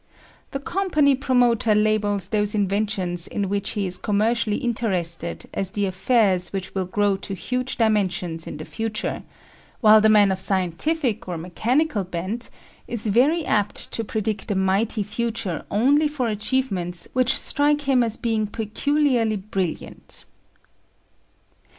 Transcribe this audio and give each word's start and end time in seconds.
The 0.49 0.59
company 0.59 1.13
promoter 1.13 1.75
labels 1.75 2.29
those 2.29 2.55
inventions 2.55 3.27
in 3.27 3.49
which 3.49 3.69
he 3.77 3.85
is 3.85 3.99
commercially 3.99 4.55
interested 4.55 5.47
as 5.53 5.69
the 5.69 5.85
affairs 5.85 6.51
which 6.51 6.73
will 6.73 6.87
grow 6.87 7.15
to 7.17 7.35
huge 7.35 7.77
dimensions 7.77 8.47
in 8.47 8.57
the 8.57 8.65
future; 8.65 9.21
while 9.79 10.01
the 10.01 10.09
man 10.09 10.31
of 10.31 10.39
scientific 10.39 11.27
or 11.27 11.37
mechanical 11.37 12.03
bent 12.03 12.49
is 12.87 13.05
very 13.05 13.45
apt 13.45 13.91
to 13.91 14.03
predict 14.03 14.49
a 14.49 14.55
mighty 14.55 15.03
future 15.03 15.65
only 15.69 16.07
for 16.07 16.27
achievements 16.27 17.07
which 17.13 17.37
strike 17.37 17.81
him 17.81 18.01
as 18.01 18.17
being 18.17 18.47
peculiarly 18.47 19.37
brilliant. 19.37 20.25